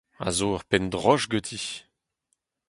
A 0.25 0.29
zo 0.37 0.47
ur 0.55 0.63
penn 0.69 0.85
droch 0.93 1.25
ganti. 1.31 1.61